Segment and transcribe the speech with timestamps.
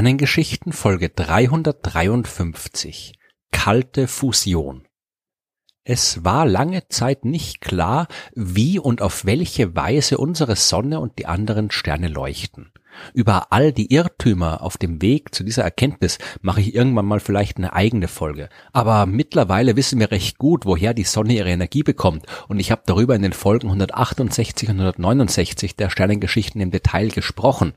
[0.00, 3.12] Sternengeschichten Folge 353
[3.52, 4.88] Kalte Fusion
[5.84, 11.26] Es war lange Zeit nicht klar, wie und auf welche Weise unsere Sonne und die
[11.26, 12.72] anderen Sterne leuchten.
[13.12, 17.58] Über all die Irrtümer auf dem Weg zu dieser Erkenntnis mache ich irgendwann mal vielleicht
[17.58, 18.48] eine eigene Folge.
[18.72, 22.84] Aber mittlerweile wissen wir recht gut, woher die Sonne ihre Energie bekommt und ich habe
[22.86, 27.74] darüber in den Folgen 168 und 169 der Sternengeschichten im Detail gesprochen.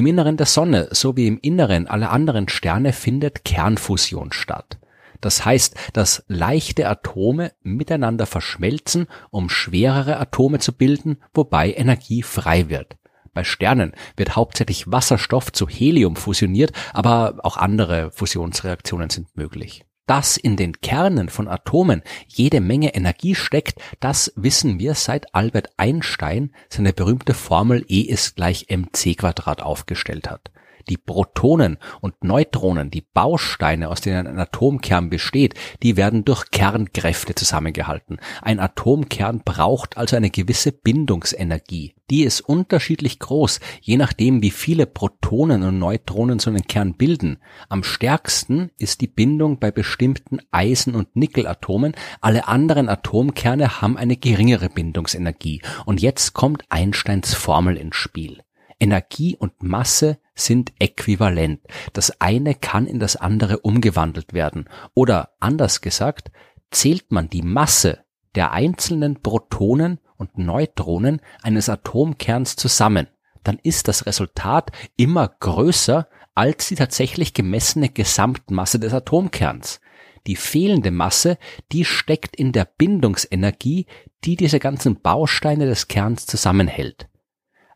[0.00, 4.78] Im Inneren der Sonne sowie im Inneren aller anderen Sterne findet Kernfusion statt.
[5.20, 12.70] Das heißt, dass leichte Atome miteinander verschmelzen, um schwerere Atome zu bilden, wobei Energie frei
[12.70, 12.96] wird.
[13.34, 20.36] Bei Sternen wird hauptsächlich Wasserstoff zu Helium fusioniert, aber auch andere Fusionsreaktionen sind möglich dass
[20.36, 26.50] in den Kernen von Atomen jede Menge Energie steckt, das wissen wir seit Albert Einstein
[26.68, 30.50] seine berühmte Formel E ist gleich mc Quadrat aufgestellt hat
[30.90, 37.34] die Protonen und Neutronen, die Bausteine, aus denen ein Atomkern besteht, die werden durch Kernkräfte
[37.34, 38.18] zusammengehalten.
[38.42, 41.94] Ein Atomkern braucht also eine gewisse Bindungsenergie.
[42.10, 47.38] Die ist unterschiedlich groß, je nachdem, wie viele Protonen und Neutronen so einen Kern bilden.
[47.68, 51.94] Am stärksten ist die Bindung bei bestimmten Eisen- und Nickelatomen.
[52.20, 55.62] Alle anderen Atomkerne haben eine geringere Bindungsenergie.
[55.86, 58.42] Und jetzt kommt Einsteins Formel ins Spiel.
[58.80, 61.60] Energie und Masse sind äquivalent.
[61.92, 64.68] Das eine kann in das andere umgewandelt werden.
[64.94, 66.30] Oder anders gesagt,
[66.70, 68.00] zählt man die Masse
[68.34, 73.08] der einzelnen Protonen und Neutronen eines Atomkerns zusammen,
[73.42, 79.80] dann ist das Resultat immer größer als die tatsächlich gemessene Gesamtmasse des Atomkerns.
[80.26, 81.38] Die fehlende Masse,
[81.72, 83.86] die steckt in der Bindungsenergie,
[84.24, 87.08] die diese ganzen Bausteine des Kerns zusammenhält.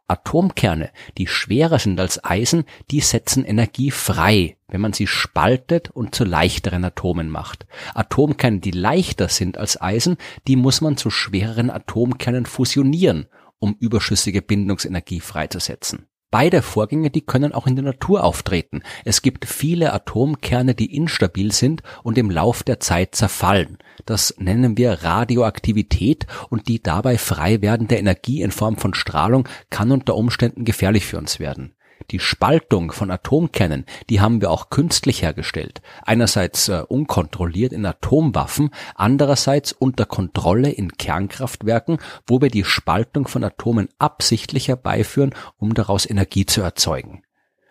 [0.06, 6.14] Atomkerne, die schwerer sind als Eisen, die setzen Energie frei, wenn man sie spaltet und
[6.14, 7.66] zu leichteren Atomen macht.
[7.94, 10.16] Atomkerne, die leichter sind als Eisen,
[10.46, 13.26] die muss man zu schwereren Atomkernen fusionieren,
[13.58, 16.06] um überschüssige Bindungsenergie freizusetzen.
[16.34, 18.82] Beide Vorgänge, die können auch in der Natur auftreten.
[19.04, 23.78] Es gibt viele Atomkerne, die instabil sind und im Lauf der Zeit zerfallen.
[24.04, 29.92] Das nennen wir Radioaktivität und die dabei frei werdende Energie in Form von Strahlung kann
[29.92, 31.76] unter Umständen gefährlich für uns werden.
[32.10, 35.80] Die Spaltung von Atomkernen, die haben wir auch künstlich hergestellt.
[36.02, 43.44] Einerseits äh, unkontrolliert in Atomwaffen, andererseits unter Kontrolle in Kernkraftwerken, wo wir die Spaltung von
[43.44, 47.22] Atomen absichtlich herbeiführen, um daraus Energie zu erzeugen.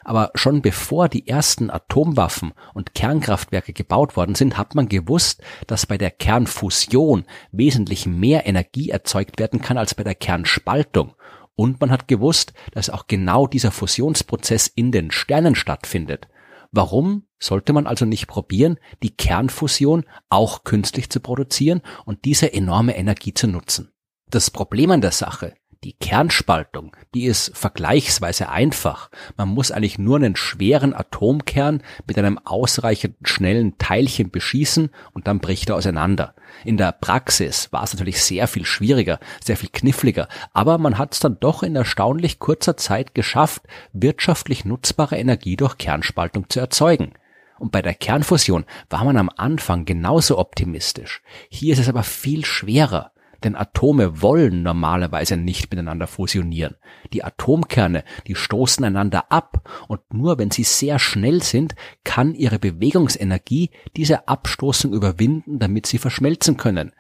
[0.04, 5.86] Aber schon bevor die ersten Atomwaffen und Kernkraftwerke gebaut worden sind, hat man gewusst, dass
[5.86, 11.14] bei der Kernfusion wesentlich mehr Energie erzeugt werden kann als bei der Kernspaltung.
[11.56, 16.28] Und man hat gewusst, dass auch genau dieser Fusionsprozess in den Sternen stattfindet.
[16.72, 22.98] Warum sollte man also nicht probieren, die Kernfusion auch künstlich zu produzieren und diese enorme
[22.98, 23.92] Energie zu nutzen?
[24.30, 29.10] Das Problem an der Sache die Kernspaltung, die ist vergleichsweise einfach.
[29.38, 35.40] Man muss eigentlich nur einen schweren Atomkern mit einem ausreichend schnellen Teilchen beschießen und dann
[35.40, 36.36] bricht er auseinander.
[36.64, 41.14] In der Praxis war es natürlich sehr viel schwieriger, sehr viel kniffliger, aber man hat
[41.14, 47.14] es dann doch in erstaunlich kurzer Zeit geschafft, wirtschaftlich nutzbare Energie durch Kernspaltung zu erzeugen.
[47.60, 51.22] Und bei der Kernfusion war man am Anfang genauso optimistisch.
[51.50, 53.12] Hier ist es aber viel schwerer
[53.44, 56.76] denn Atome wollen normalerweise nicht miteinander fusionieren.
[57.12, 62.60] Die Atomkerne, die stoßen einander ab und nur wenn sie sehr schnell sind, kann ihre
[62.60, 66.92] Bewegungsenergie diese Abstoßung überwinden, damit sie verschmelzen können.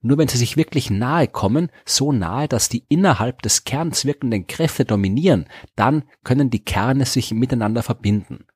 [0.00, 4.46] Nur wenn sie sich wirklich nahe kommen, so nahe, dass die innerhalb des Kerns wirkenden
[4.46, 8.46] Kräfte dominieren, dann können die Kerne sich miteinander verbinden.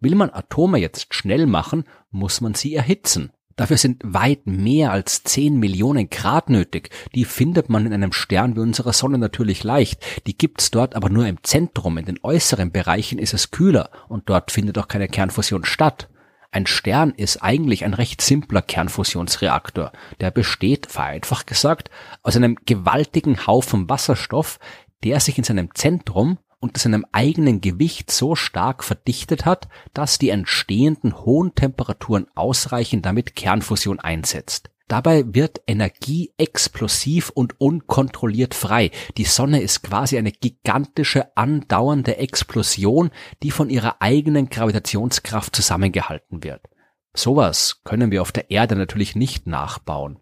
[0.00, 3.30] Will man Atome jetzt schnell machen, muss man sie erhitzen.
[3.56, 6.90] Dafür sind weit mehr als 10 Millionen Grad nötig.
[7.14, 10.02] Die findet man in einem Stern wie unserer Sonne natürlich leicht.
[10.26, 11.98] Die gibt's dort aber nur im Zentrum.
[11.98, 16.08] In den äußeren Bereichen ist es kühler und dort findet auch keine Kernfusion statt.
[16.50, 19.90] Ein Stern ist eigentlich ein recht simpler Kernfusionsreaktor.
[20.20, 21.90] Der besteht, vereinfacht gesagt,
[22.22, 24.58] aus einem gewaltigen Haufen Wasserstoff,
[25.02, 30.30] der sich in seinem Zentrum unter seinem eigenen Gewicht so stark verdichtet hat, dass die
[30.30, 34.70] entstehenden hohen Temperaturen ausreichen, damit Kernfusion einsetzt.
[34.88, 38.90] Dabei wird Energie explosiv und unkontrolliert frei.
[39.16, 43.10] Die Sonne ist quasi eine gigantische andauernde Explosion,
[43.42, 46.68] die von ihrer eigenen Gravitationskraft zusammengehalten wird.
[47.14, 50.18] Sowas können wir auf der Erde natürlich nicht nachbauen.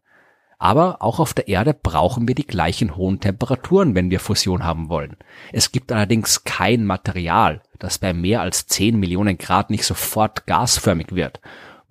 [0.63, 4.91] Aber auch auf der Erde brauchen wir die gleichen hohen Temperaturen, wenn wir Fusion haben
[4.91, 5.17] wollen.
[5.53, 11.15] Es gibt allerdings kein Material, das bei mehr als 10 Millionen Grad nicht sofort gasförmig
[11.15, 11.41] wird.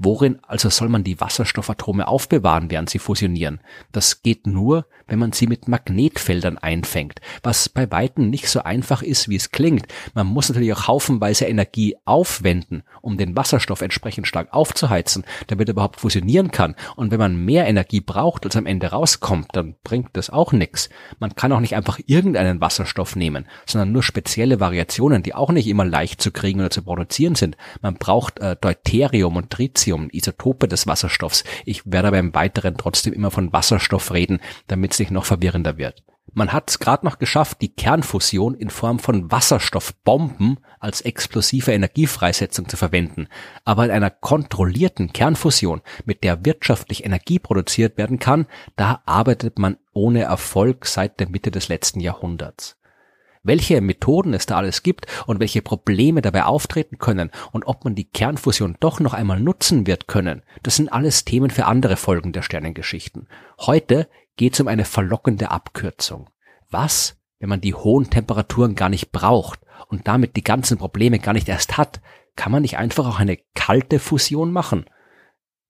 [0.02, 3.60] Worin also soll man die Wasserstoffatome aufbewahren, während sie fusionieren?
[3.92, 9.02] Das geht nur, wenn man sie mit Magnetfeldern einfängt, was bei Weitem nicht so einfach
[9.02, 9.88] ist, wie es klingt.
[10.14, 15.74] Man muss natürlich auch haufenweise Energie aufwenden, um den Wasserstoff entsprechend stark aufzuheizen, damit er
[15.74, 16.76] überhaupt fusionieren kann.
[16.96, 20.90] Und wenn man mehr Energie braucht, als am Ende rauskommt, dann bringt das auch nichts.
[21.20, 25.68] Man kann auch nicht einfach irgendeinen Wasserstoff nehmen, sondern nur spezielle Variationen, die auch nicht
[25.68, 27.58] immer leicht zu kriegen oder zu produzieren sind.
[27.82, 31.44] Man braucht äh, Deuterium und Tritium Lithium, Isotope des Wasserstoffs.
[31.66, 36.04] Ich werde beim Weiteren trotzdem immer von Wasserstoff reden, damit es nicht noch verwirrender wird.
[36.32, 42.70] Man hat es gerade noch geschafft, die Kernfusion in Form von Wasserstoffbomben als explosive Energiefreisetzung
[42.70, 43.28] zu verwenden.
[43.66, 48.46] Aber in einer kontrollierten Kernfusion, mit der wirtschaftlich Energie produziert werden kann,
[48.76, 52.79] da arbeitet man ohne Erfolg seit der Mitte des letzten Jahrhunderts
[53.44, 57.96] welche Methoden es da alles gibt und welche Probleme dabei auftreten können und ob man
[57.96, 62.34] die Kernfusion doch noch einmal nutzen wird können, das sind alles Themen für andere Folgen
[62.34, 63.28] der Sternengeschichten.
[63.60, 66.30] Heute geht es um eine verlockende Abkürzung.
[66.70, 71.34] Was, wenn man die hohen Temperaturen gar nicht braucht und damit die ganzen Probleme gar
[71.34, 72.02] nicht erst hat,
[72.36, 74.86] kann man nicht einfach auch eine kalte Fusion machen?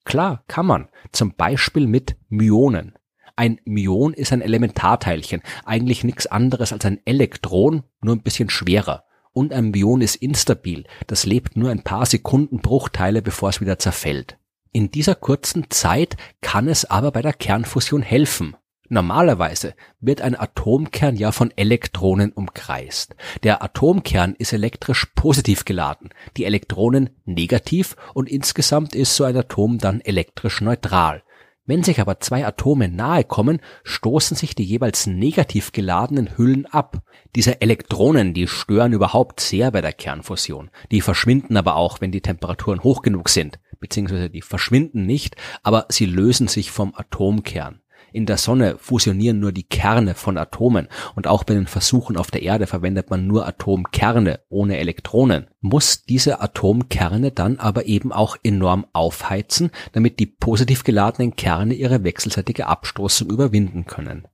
[0.05, 0.89] Klar, kann man.
[1.11, 2.98] Zum Beispiel mit Myonen.
[3.39, 9.05] Ein Myon ist ein Elementarteilchen, eigentlich nichts anderes als ein Elektron, nur ein bisschen schwerer.
[9.31, 13.79] Und ein Myon ist instabil, das lebt nur ein paar Sekunden Bruchteile, bevor es wieder
[13.79, 14.37] zerfällt.
[14.73, 18.57] In dieser kurzen Zeit kann es aber bei der Kernfusion helfen.
[18.89, 23.15] Normalerweise wird ein Atomkern ja von Elektronen umkreist.
[23.43, 29.77] Der Atomkern ist elektrisch positiv geladen, die Elektronen negativ und insgesamt ist so ein Atom
[29.77, 31.23] dann elektrisch neutral.
[31.69, 37.03] Wenn sich aber zwei Atome nahe kommen, stoßen sich die jeweils negativ geladenen Hüllen ab.
[37.35, 40.71] Diese Elektronen, die stören überhaupt sehr bei der Kernfusion.
[40.89, 45.85] Die verschwinden aber auch, wenn die Temperaturen hoch genug sind, beziehungsweise die verschwinden nicht, aber
[45.89, 47.81] sie lösen sich vom Atomkern.
[48.11, 52.31] In der Sonne fusionieren nur die Kerne von Atomen und auch bei den Versuchen auf
[52.31, 55.47] der Erde verwendet man nur Atomkerne ohne Elektronen.
[55.61, 62.03] Muss diese Atomkerne dann aber eben auch enorm aufheizen, damit die positiv geladenen Kerne ihre
[62.03, 64.27] wechselseitige Abstoßung überwinden können.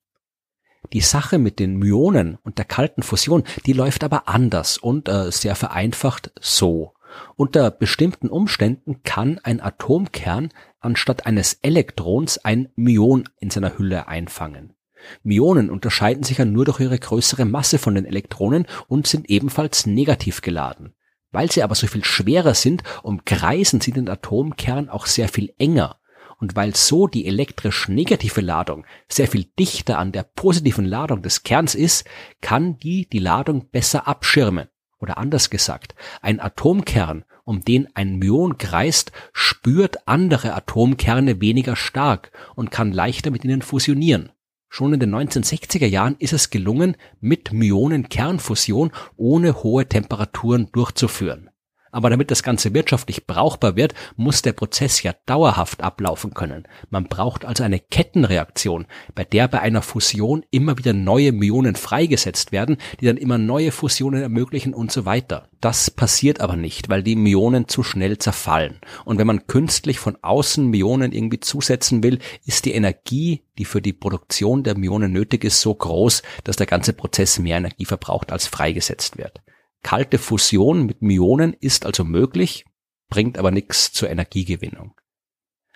[0.94, 5.32] Die Sache mit den Myonen und der kalten Fusion, die läuft aber anders und äh,
[5.32, 6.94] sehr vereinfacht so.
[7.36, 10.50] Unter bestimmten Umständen kann ein Atomkern
[10.86, 14.74] anstatt eines Elektrons ein Myon in seiner Hülle einfangen.
[15.24, 19.86] Myonen unterscheiden sich ja nur durch ihre größere Masse von den Elektronen und sind ebenfalls
[19.86, 20.94] negativ geladen.
[21.32, 26.00] Weil sie aber so viel schwerer sind, umkreisen sie den Atomkern auch sehr viel enger.
[26.40, 31.44] Und weil so die elektrisch negative Ladung sehr viel dichter an der positiven Ladung des
[31.44, 32.06] Kerns ist,
[32.42, 34.68] kann die die Ladung besser abschirmen.
[35.06, 35.94] Oder anders gesagt,
[36.24, 43.30] ein Atomkern, um den ein Myon kreist, spürt andere Atomkerne weniger stark und kann leichter
[43.30, 44.32] mit ihnen fusionieren.
[44.68, 51.52] Schon in den 1960er Jahren ist es gelungen, mit Myonen Kernfusion ohne hohe Temperaturen durchzuführen.
[51.96, 56.68] Aber damit das Ganze wirtschaftlich brauchbar wird, muss der Prozess ja dauerhaft ablaufen können.
[56.90, 62.52] Man braucht also eine Kettenreaktion, bei der bei einer Fusion immer wieder neue Myonen freigesetzt
[62.52, 65.48] werden, die dann immer neue Fusionen ermöglichen und so weiter.
[65.62, 68.82] Das passiert aber nicht, weil die Myonen zu schnell zerfallen.
[69.06, 73.82] Und wenn man künstlich von außen Myonen irgendwie zusetzen will, ist die Energie, die für
[73.82, 78.34] die Produktion der Myonen nötig ist, so groß, dass der ganze Prozess mehr Energie verbraucht,
[78.34, 79.42] als freigesetzt wird.
[79.86, 82.66] Kalte Fusion mit Myonen ist also möglich,
[83.08, 84.96] bringt aber nichts zur Energiegewinnung.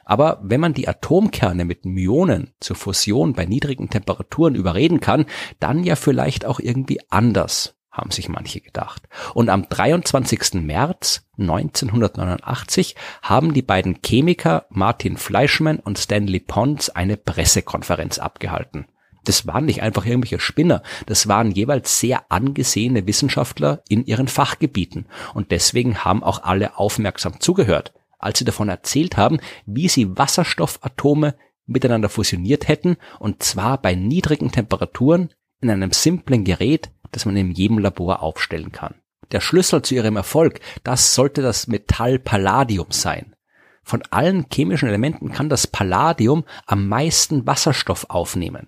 [0.03, 5.27] Aber wenn man die Atomkerne mit Myonen zur Fusion bei niedrigen Temperaturen überreden kann,
[5.59, 9.07] dann ja vielleicht auch irgendwie anders, haben sich manche gedacht.
[9.35, 10.55] Und am 23.
[10.55, 18.87] März 1989 haben die beiden Chemiker Martin Fleischmann und Stanley Pons eine Pressekonferenz abgehalten.
[19.23, 25.07] Das waren nicht einfach irgendwelche Spinner, das waren jeweils sehr angesehene Wissenschaftler in ihren Fachgebieten.
[25.33, 31.35] Und deswegen haben auch alle aufmerksam zugehört, als sie davon erzählt haben, wie sie Wasserstoffatome
[31.65, 37.51] miteinander fusioniert hätten, und zwar bei niedrigen Temperaturen in einem simplen Gerät, das man in
[37.51, 38.95] jedem Labor aufstellen kann.
[39.31, 43.35] Der Schlüssel zu ihrem Erfolg, das sollte das Metall Palladium sein.
[43.83, 48.67] Von allen chemischen Elementen kann das Palladium am meisten Wasserstoff aufnehmen.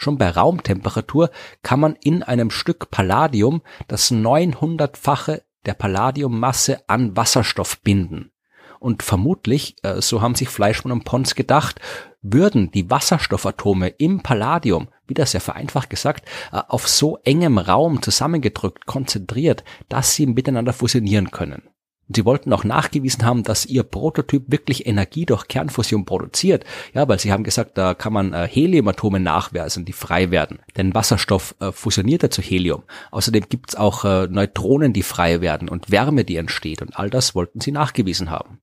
[0.00, 1.30] Schon bei Raumtemperatur
[1.62, 8.32] kann man in einem Stück Palladium das 900-fache der Palladiummasse an Wasserstoff binden.
[8.78, 11.82] Und vermutlich, äh, so haben sich Fleischmann und Pons gedacht,
[12.22, 18.86] würden die Wasserstoffatome im Palladium, wieder sehr vereinfacht gesagt, äh, auf so engem Raum zusammengedrückt,
[18.86, 21.68] konzentriert, dass sie miteinander fusionieren können.
[22.12, 26.64] Sie wollten auch nachgewiesen haben, dass ihr Prototyp wirklich Energie durch Kernfusion produziert.
[26.92, 30.58] Ja, weil sie haben gesagt, da kann man äh, Heliumatome nachweisen, die frei werden.
[30.76, 32.82] Denn Wasserstoff äh, fusioniert ja zu Helium.
[33.12, 36.82] Außerdem gibt's auch äh, Neutronen, die frei werden und Wärme, die entsteht.
[36.82, 38.60] Und all das wollten sie nachgewiesen haben.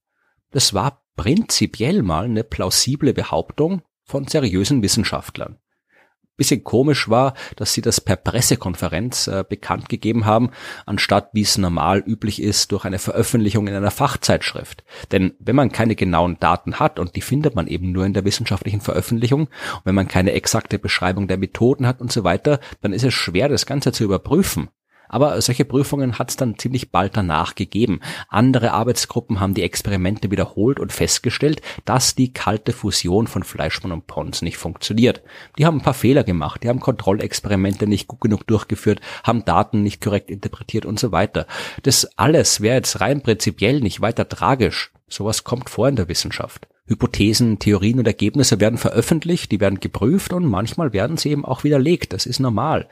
[0.51, 5.57] Das war prinzipiell mal eine plausible Behauptung von seriösen Wissenschaftlern
[6.37, 10.51] bisschen komisch war, dass sie das per Pressekonferenz äh, bekannt gegeben haben,
[10.85, 14.83] anstatt wie es normal üblich ist durch eine Veröffentlichung in einer Fachzeitschrift.
[15.11, 18.25] Denn wenn man keine genauen Daten hat und die findet man eben nur in der
[18.25, 22.93] wissenschaftlichen Veröffentlichung, und wenn man keine exakte Beschreibung der Methoden hat und so weiter, dann
[22.93, 24.69] ist es schwer, das Ganze zu überprüfen.
[25.09, 27.99] Aber solche Prüfungen hat es dann ziemlich bald danach gegeben.
[28.29, 34.07] Andere Arbeitsgruppen haben die Experimente wiederholt und festgestellt, dass die kalte Fusion von Fleischmann und
[34.07, 35.21] Pons nicht funktioniert.
[35.57, 39.83] Die haben ein paar Fehler gemacht, die haben Kontrollexperimente nicht gut genug durchgeführt, haben Daten
[39.83, 41.47] nicht korrekt interpretiert und so weiter.
[41.83, 44.91] Das alles wäre jetzt rein prinzipiell nicht weiter tragisch.
[45.07, 46.67] Sowas kommt vor in der Wissenschaft.
[46.87, 51.65] Hypothesen, Theorien und Ergebnisse werden veröffentlicht, die werden geprüft und manchmal werden sie eben auch
[51.65, 52.13] widerlegt.
[52.13, 52.87] Das ist normal.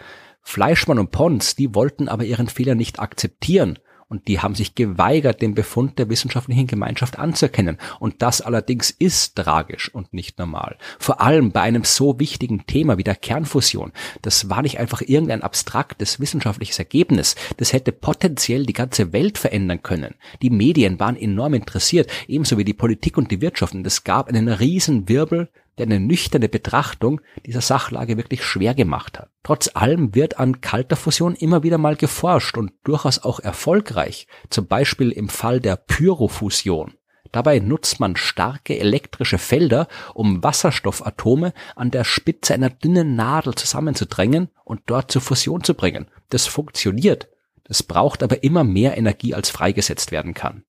[0.48, 5.42] Fleischmann und Pons, die wollten aber ihren Fehler nicht akzeptieren und die haben sich geweigert,
[5.42, 7.80] den Befund der wissenschaftlichen Gemeinschaft anzuerkennen.
[8.00, 10.78] Und das allerdings ist tragisch und nicht normal.
[11.00, 13.92] Vor allem bei einem so wichtigen Thema wie der Kernfusion.
[14.22, 17.36] Das war nicht einfach irgendein abstraktes wissenschaftliches Ergebnis.
[17.58, 20.14] Das hätte potenziell die ganze Welt verändern können.
[20.44, 23.74] Die Medien waren enorm interessiert, ebenso wie die Politik und die Wirtschaft.
[23.74, 29.20] Und es gab einen riesen Wirbel der eine nüchterne Betrachtung dieser Sachlage wirklich schwer gemacht
[29.20, 29.30] hat.
[29.44, 34.68] Trotz allem wird an kalter Fusion immer wieder mal geforscht und durchaus auch erfolgreich, zum
[34.68, 36.94] Beispiel im Fall der Pyrofusion.
[37.32, 44.50] Dabei nutzt man starke elektrische Felder, um Wasserstoffatome an der Spitze einer dünnen Nadel zusammenzudrängen
[44.64, 46.08] und dort zur Fusion zu bringen.
[46.30, 47.28] Das funktioniert.
[47.66, 50.64] Das braucht aber immer mehr Energie, als freigesetzt werden kann.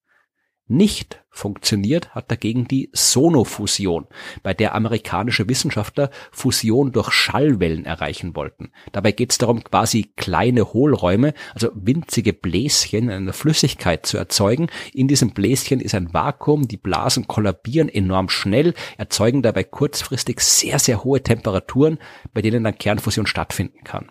[0.69, 4.07] Nicht funktioniert hat dagegen die Sonofusion,
[4.43, 8.73] bei der amerikanische Wissenschaftler Fusion durch Schallwellen erreichen wollten.
[8.91, 14.69] Dabei geht es darum, quasi kleine Hohlräume, also winzige Bläschen in einer Flüssigkeit zu erzeugen.
[14.93, 20.81] In diesem Bläschen ist ein Vakuum, die Blasen kollabieren enorm schnell, erzeugen dabei kurzfristig sehr,
[20.81, 21.99] sehr hohe Temperaturen,
[22.35, 24.11] bei denen dann Kernfusion stattfinden kann.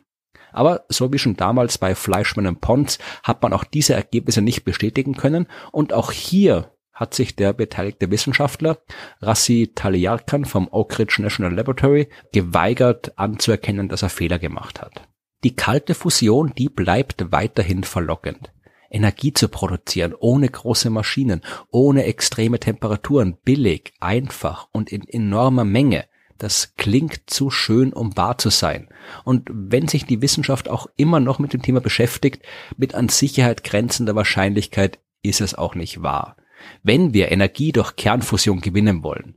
[0.55, 4.63] Aber so wie schon damals bei Fleischmann und Pons hat man auch diese Ergebnisse nicht
[4.63, 8.77] bestätigen können und auch hier hat sich der beteiligte Wissenschaftler
[9.19, 15.07] Rassi Taliarkan vom Oak Ridge National Laboratory geweigert anzuerkennen, dass er Fehler gemacht hat.
[15.43, 18.53] Die kalte Fusion, die bleibt weiterhin verlockend.
[18.89, 26.05] Energie zu produzieren, ohne große Maschinen, ohne extreme Temperaturen, billig, einfach und in enormer Menge.
[26.37, 28.89] Das klingt zu schön, um wahr zu sein.
[29.23, 32.43] Und wenn sich die Wissenschaft auch immer noch mit dem Thema beschäftigt,
[32.77, 36.35] mit an Sicherheit grenzender Wahrscheinlichkeit ist es auch nicht wahr.
[36.83, 39.35] Wenn wir Energie durch Kernfusion gewinnen wollen,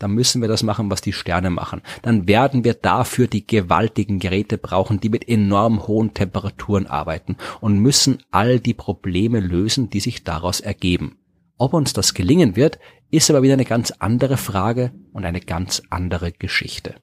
[0.00, 1.82] dann müssen wir das machen, was die Sterne machen.
[2.02, 7.78] Dann werden wir dafür die gewaltigen Geräte brauchen, die mit enorm hohen Temperaturen arbeiten und
[7.78, 11.19] müssen all die Probleme lösen, die sich daraus ergeben.
[11.60, 12.78] Ob uns das gelingen wird,
[13.10, 16.94] ist aber wieder eine ganz andere Frage und eine ganz andere Geschichte.